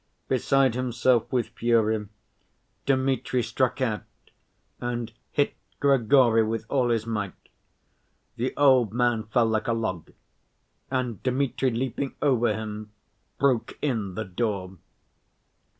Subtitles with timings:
[0.27, 2.07] Beside himself with fury,
[2.87, 4.01] Dmitri struck out,
[4.79, 7.35] and hit Grigory with all his might.
[8.35, 10.09] The old man fell like a log,
[10.89, 12.89] and Dmitri, leaping over him,
[13.37, 14.79] broke in the door.